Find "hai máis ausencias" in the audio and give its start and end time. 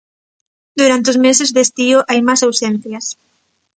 2.09-3.05